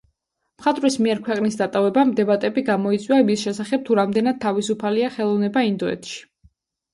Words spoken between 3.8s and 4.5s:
თუ რამდენად